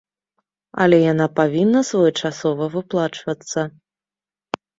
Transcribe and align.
Але 0.85 0.97
яна 1.01 1.27
павінна 1.39 1.81
своечасова 1.89 2.65
выплачвацца. 2.77 3.59